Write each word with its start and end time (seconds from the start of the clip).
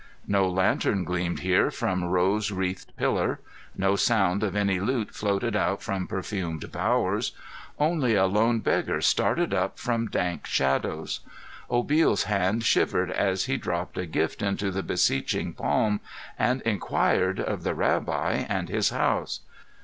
No 0.25 0.49
lantern 0.49 1.03
gleamed 1.03 1.41
here 1.41 1.69
from 1.69 2.03
rose 2.03 2.49
wreathed 2.49 2.91
pillar. 2.97 3.39
No 3.77 3.95
sound 3.95 4.41
of 4.41 4.55
any 4.55 4.79
lute 4.79 5.11
floated 5.13 5.55
out 5.55 5.83
from 5.83 6.07
perfumed 6.07 6.71
bowers. 6.71 7.33
Only 7.77 8.15
a 8.15 8.25
lone 8.25 8.61
beggar 8.61 9.01
started 9.01 9.53
up 9.53 9.77
from 9.77 10.07
dank 10.07 10.47
shadows. 10.47 11.19
Obil's 11.69 12.23
hand 12.23 12.63
shivered 12.63 13.11
as 13.11 13.45
he 13.45 13.57
dropped 13.57 13.95
a 13.95 14.07
gift 14.07 14.41
into 14.41 14.71
the 14.71 14.81
beseeching 14.81 15.53
palm 15.53 15.99
and 16.39 16.61
inquired 16.63 17.39
of 17.39 17.61
the 17.61 17.75
rabbi 17.75 18.45
and 18.49 18.69
his 18.69 18.89
house. 18.89 19.41